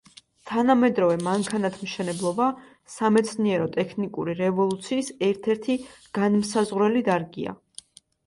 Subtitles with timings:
[0.51, 2.47] თანამედროვე მანქანათმშენებლობა
[2.93, 5.75] სამეცნიერო–ტექნიკური რევოლუციის ერთ–ერთი
[6.21, 7.57] განმსაზღვრელი დარგია.